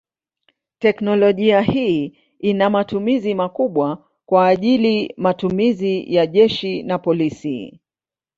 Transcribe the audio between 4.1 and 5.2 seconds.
kwa ajili